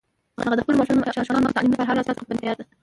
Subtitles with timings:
[0.43, 2.65] هغه د خپلو ماشومانو د تعلیم لپاره هر راز قربانی ته تیار ده